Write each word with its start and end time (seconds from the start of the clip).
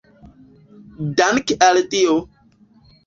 Dank’ 1.19 1.47
al 1.69 1.77
Dio! 1.93 2.17